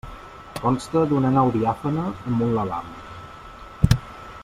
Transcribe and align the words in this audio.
Consta 0.61 1.03
d'una 1.11 1.31
nau 1.35 1.51
diàfana 1.57 2.07
amb 2.31 2.41
un 2.49 2.57
lavabo. 2.57 3.97